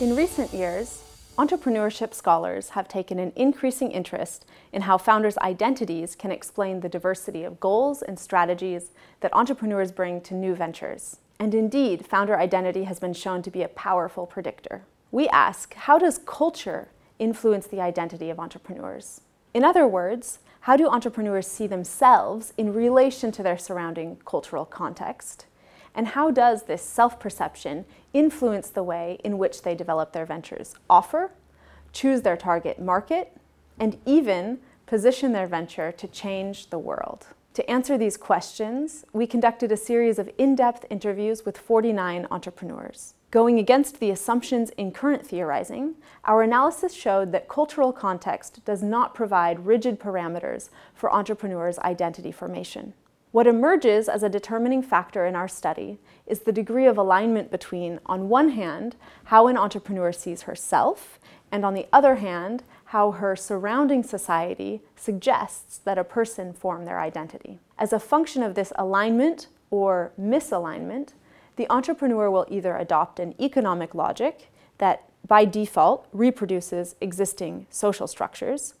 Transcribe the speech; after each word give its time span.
In 0.00 0.16
recent 0.16 0.52
years, 0.52 1.02
entrepreneurship 1.38 2.12
scholars 2.12 2.70
have 2.70 2.88
taken 2.88 3.18
an 3.18 3.32
increasing 3.36 3.90
interest 3.90 4.44
in 4.70 4.82
how 4.82 4.98
founders' 4.98 5.38
identities 5.38 6.14
can 6.14 6.30
explain 6.30 6.80
the 6.80 6.90
diversity 6.90 7.42
of 7.42 7.58
goals 7.58 8.02
and 8.02 8.18
strategies 8.18 8.90
that 9.20 9.34
entrepreneurs 9.34 9.92
bring 9.92 10.20
to 10.20 10.34
new 10.34 10.54
ventures. 10.54 11.16
And 11.38 11.54
indeed, 11.54 12.04
founder 12.04 12.38
identity 12.38 12.84
has 12.84 12.98
been 12.98 13.14
shown 13.14 13.40
to 13.42 13.50
be 13.50 13.62
a 13.62 13.68
powerful 13.68 14.26
predictor. 14.26 14.84
We 15.10 15.28
ask 15.28 15.72
how 15.74 15.98
does 15.98 16.18
culture 16.26 16.88
influence 17.18 17.66
the 17.66 17.80
identity 17.80 18.30
of 18.30 18.38
entrepreneurs? 18.38 19.22
In 19.54 19.62
other 19.62 19.86
words, 19.86 20.40
how 20.62 20.76
do 20.76 20.88
entrepreneurs 20.88 21.46
see 21.46 21.68
themselves 21.68 22.52
in 22.58 22.74
relation 22.74 23.30
to 23.30 23.42
their 23.42 23.56
surrounding 23.56 24.16
cultural 24.24 24.64
context? 24.64 25.46
And 25.94 26.08
how 26.08 26.32
does 26.32 26.64
this 26.64 26.82
self 26.82 27.20
perception 27.20 27.84
influence 28.12 28.68
the 28.68 28.82
way 28.82 29.20
in 29.22 29.38
which 29.38 29.62
they 29.62 29.76
develop 29.76 30.12
their 30.12 30.26
ventures, 30.26 30.74
offer, 30.90 31.30
choose 31.92 32.22
their 32.22 32.36
target 32.36 32.80
market, 32.80 33.36
and 33.78 33.96
even 34.04 34.58
position 34.86 35.32
their 35.32 35.46
venture 35.46 35.92
to 35.92 36.08
change 36.08 36.70
the 36.70 36.78
world? 36.78 37.28
To 37.52 37.70
answer 37.70 37.96
these 37.96 38.16
questions, 38.16 39.04
we 39.12 39.28
conducted 39.28 39.70
a 39.70 39.76
series 39.76 40.18
of 40.18 40.28
in 40.36 40.56
depth 40.56 40.84
interviews 40.90 41.44
with 41.44 41.56
49 41.56 42.26
entrepreneurs. 42.28 43.14
Going 43.34 43.58
against 43.58 43.98
the 43.98 44.12
assumptions 44.12 44.70
in 44.78 44.92
current 44.92 45.26
theorizing, 45.26 45.96
our 46.24 46.42
analysis 46.42 46.94
showed 46.94 47.32
that 47.32 47.48
cultural 47.48 47.92
context 47.92 48.64
does 48.64 48.80
not 48.80 49.12
provide 49.12 49.66
rigid 49.66 49.98
parameters 49.98 50.70
for 50.94 51.12
entrepreneurs' 51.12 51.80
identity 51.80 52.30
formation. 52.30 52.92
What 53.32 53.48
emerges 53.48 54.08
as 54.08 54.22
a 54.22 54.28
determining 54.28 54.84
factor 54.84 55.26
in 55.26 55.34
our 55.34 55.48
study 55.48 55.98
is 56.28 56.42
the 56.42 56.52
degree 56.52 56.86
of 56.86 56.96
alignment 56.96 57.50
between, 57.50 57.98
on 58.06 58.28
one 58.28 58.50
hand, 58.50 58.94
how 59.24 59.48
an 59.48 59.56
entrepreneur 59.56 60.12
sees 60.12 60.42
herself, 60.42 61.18
and 61.50 61.64
on 61.64 61.74
the 61.74 61.88
other 61.92 62.14
hand, 62.14 62.62
how 62.84 63.10
her 63.10 63.34
surrounding 63.34 64.04
society 64.04 64.80
suggests 64.94 65.78
that 65.78 65.98
a 65.98 66.04
person 66.04 66.52
form 66.52 66.84
their 66.84 67.00
identity. 67.00 67.58
As 67.80 67.92
a 67.92 67.98
function 67.98 68.44
of 68.44 68.54
this 68.54 68.72
alignment 68.76 69.48
or 69.72 70.12
misalignment, 70.16 71.14
the 71.56 71.70
entrepreneur 71.70 72.30
will 72.30 72.46
either 72.48 72.76
adopt 72.76 73.20
an 73.20 73.34
economic 73.40 73.94
logic 73.94 74.50
that 74.78 75.04
by 75.26 75.44
default 75.44 76.06
reproduces 76.12 76.96
existing 77.00 77.66
social 77.70 78.06
structures, 78.06 78.74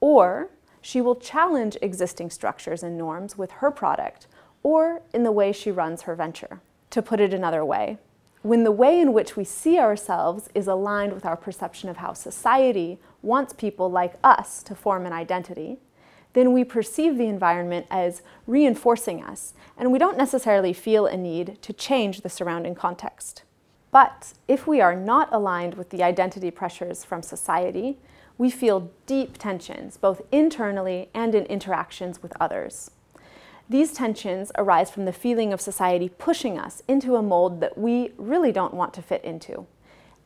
or 0.00 0.50
she 0.80 1.00
will 1.00 1.16
challenge 1.16 1.76
existing 1.82 2.30
structures 2.30 2.82
and 2.82 2.96
norms 2.98 3.36
with 3.36 3.52
her 3.52 3.70
product 3.70 4.26
or 4.62 5.02
in 5.12 5.22
the 5.22 5.32
way 5.32 5.52
she 5.52 5.70
runs 5.70 6.02
her 6.02 6.14
venture. 6.14 6.60
To 6.90 7.02
put 7.02 7.20
it 7.20 7.32
another 7.32 7.64
way, 7.64 7.98
when 8.42 8.64
the 8.64 8.72
way 8.72 9.00
in 9.00 9.12
which 9.12 9.36
we 9.36 9.44
see 9.44 9.78
ourselves 9.78 10.48
is 10.54 10.66
aligned 10.66 11.12
with 11.12 11.24
our 11.24 11.36
perception 11.36 11.88
of 11.88 11.98
how 11.98 12.12
society 12.12 12.98
wants 13.22 13.52
people 13.52 13.90
like 13.90 14.14
us 14.22 14.62
to 14.64 14.74
form 14.74 15.06
an 15.06 15.12
identity, 15.12 15.78
then 16.32 16.52
we 16.52 16.64
perceive 16.64 17.18
the 17.18 17.26
environment 17.26 17.86
as 17.90 18.22
reinforcing 18.46 19.22
us, 19.22 19.54
and 19.76 19.92
we 19.92 19.98
don't 19.98 20.16
necessarily 20.16 20.72
feel 20.72 21.06
a 21.06 21.16
need 21.16 21.60
to 21.62 21.72
change 21.72 22.20
the 22.20 22.28
surrounding 22.28 22.74
context. 22.74 23.42
But 23.90 24.32
if 24.48 24.66
we 24.66 24.80
are 24.80 24.96
not 24.96 25.28
aligned 25.32 25.74
with 25.74 25.90
the 25.90 26.02
identity 26.02 26.50
pressures 26.50 27.04
from 27.04 27.22
society, 27.22 27.98
we 28.38 28.50
feel 28.50 28.90
deep 29.06 29.36
tensions, 29.36 29.96
both 29.96 30.22
internally 30.32 31.10
and 31.12 31.34
in 31.34 31.44
interactions 31.44 32.22
with 32.22 32.32
others. 32.40 32.90
These 33.68 33.92
tensions 33.92 34.50
arise 34.56 34.90
from 34.90 35.04
the 35.04 35.12
feeling 35.12 35.52
of 35.52 35.60
society 35.60 36.08
pushing 36.08 36.58
us 36.58 36.82
into 36.88 37.16
a 37.16 37.22
mold 37.22 37.60
that 37.60 37.78
we 37.78 38.12
really 38.16 38.52
don't 38.52 38.74
want 38.74 38.94
to 38.94 39.02
fit 39.02 39.22
into. 39.24 39.66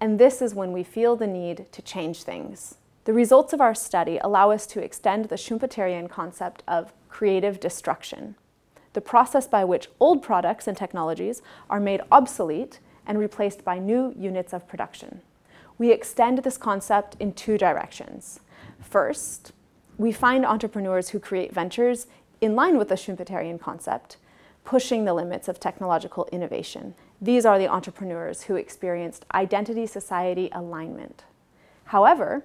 And 0.00 0.18
this 0.18 0.40
is 0.40 0.54
when 0.54 0.72
we 0.72 0.82
feel 0.82 1.16
the 1.16 1.26
need 1.26 1.66
to 1.72 1.82
change 1.82 2.22
things. 2.22 2.76
The 3.06 3.12
results 3.12 3.52
of 3.52 3.60
our 3.60 3.74
study 3.74 4.18
allow 4.18 4.50
us 4.50 4.66
to 4.68 4.80
extend 4.80 5.24
the 5.24 5.36
Schumpeterian 5.36 6.08
concept 6.10 6.62
of 6.68 6.92
creative 7.08 7.58
destruction, 7.58 8.36
the 8.92 9.00
process 9.00 9.48
by 9.48 9.64
which 9.64 9.88
old 9.98 10.22
products 10.22 10.68
and 10.68 10.76
technologies 10.76 11.42
are 11.70 11.80
made 11.80 12.02
obsolete 12.12 12.78
and 13.06 13.18
replaced 13.18 13.64
by 13.64 13.78
new 13.78 14.12
units 14.16 14.52
of 14.52 14.68
production 14.68 15.22
we 15.78 15.92
extend 15.92 16.38
this 16.38 16.56
concept 16.56 17.16
in 17.20 17.32
two 17.32 17.58
directions. 17.58 18.40
First, 18.80 19.52
we 19.98 20.12
find 20.12 20.44
entrepreneurs 20.44 21.10
who 21.10 21.20
create 21.20 21.52
ventures 21.52 22.06
in 22.40 22.54
line 22.54 22.78
with 22.78 22.88
the 22.88 22.94
Schumpeterian 22.94 23.60
concept, 23.60 24.16
pushing 24.64 25.04
the 25.04 25.14
limits 25.14 25.48
of 25.48 25.60
technological 25.60 26.28
innovation. 26.32 26.94
These 27.20 27.46
are 27.46 27.58
the 27.58 27.68
entrepreneurs 27.68 28.42
who 28.42 28.56
experienced 28.56 29.24
identity 29.34 29.86
society 29.86 30.48
alignment. 30.52 31.24
However, 31.84 32.44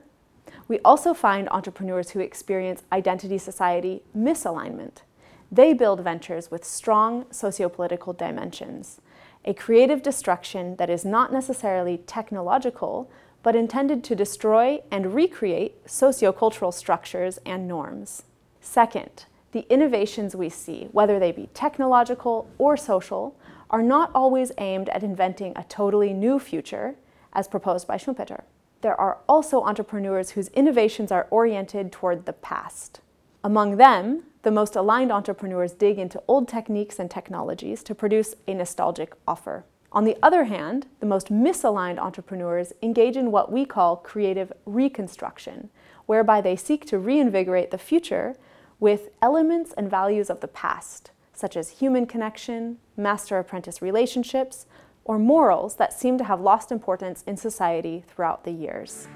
we 0.67 0.79
also 0.79 1.13
find 1.13 1.49
entrepreneurs 1.49 2.11
who 2.11 2.19
experience 2.19 2.83
identity 2.91 3.37
society 3.37 4.03
misalignment. 4.17 5.03
They 5.51 5.73
build 5.73 5.99
ventures 6.01 6.49
with 6.49 6.63
strong 6.63 7.25
sociopolitical 7.25 8.17
dimensions, 8.17 9.01
a 9.43 9.53
creative 9.53 10.01
destruction 10.01 10.75
that 10.77 10.89
is 10.89 11.03
not 11.03 11.33
necessarily 11.33 11.97
technological, 11.97 13.11
but 13.43 13.55
intended 13.55 14.03
to 14.03 14.15
destroy 14.15 14.81
and 14.91 15.13
recreate 15.13 15.83
sociocultural 15.85 16.73
structures 16.73 17.39
and 17.45 17.67
norms. 17.67 18.23
Second, 18.61 19.25
the 19.51 19.65
innovations 19.69 20.35
we 20.35 20.47
see, 20.47 20.87
whether 20.91 21.19
they 21.19 21.31
be 21.31 21.49
technological 21.53 22.47
or 22.57 22.77
social, 22.77 23.35
are 23.69 23.81
not 23.81 24.11
always 24.13 24.51
aimed 24.57 24.89
at 24.89 25.03
inventing 25.03 25.53
a 25.55 25.63
totally 25.63 26.13
new 26.13 26.39
future, 26.39 26.95
as 27.33 27.47
proposed 27.47 27.87
by 27.87 27.97
Schumpeter. 27.97 28.43
There 28.81 28.99
are 28.99 29.19
also 29.29 29.61
entrepreneurs 29.61 30.31
whose 30.31 30.49
innovations 30.49 31.11
are 31.11 31.27
oriented 31.29 31.91
toward 31.91 32.25
the 32.25 32.33
past. 32.33 32.99
Among 33.43 33.77
them, 33.77 34.23
the 34.41 34.51
most 34.51 34.75
aligned 34.75 35.11
entrepreneurs 35.11 35.73
dig 35.73 35.99
into 35.99 36.21
old 36.27 36.47
techniques 36.47 36.97
and 36.97 37.09
technologies 37.09 37.83
to 37.83 37.95
produce 37.95 38.35
a 38.47 38.55
nostalgic 38.55 39.13
offer. 39.27 39.65
On 39.91 40.03
the 40.03 40.17
other 40.23 40.45
hand, 40.45 40.87
the 40.99 41.05
most 41.05 41.31
misaligned 41.31 41.99
entrepreneurs 41.99 42.73
engage 42.81 43.17
in 43.17 43.31
what 43.31 43.51
we 43.51 43.65
call 43.65 43.97
creative 43.97 44.51
reconstruction, 44.65 45.69
whereby 46.05 46.41
they 46.41 46.55
seek 46.55 46.85
to 46.85 46.97
reinvigorate 46.97 47.71
the 47.71 47.77
future 47.77 48.35
with 48.79 49.09
elements 49.21 49.73
and 49.73 49.91
values 49.91 50.29
of 50.29 50.39
the 50.39 50.47
past, 50.47 51.11
such 51.33 51.55
as 51.55 51.69
human 51.69 52.05
connection, 52.07 52.77
master 52.97 53.37
apprentice 53.37 53.81
relationships, 53.81 54.65
or 55.03 55.17
morals 55.19 55.75
that 55.75 55.93
seem 55.93 56.17
to 56.17 56.23
have 56.23 56.39
lost 56.39 56.71
importance 56.71 57.23
in 57.25 57.37
society 57.37 58.03
throughout 58.07 58.43
the 58.43 58.51
years. 58.51 59.07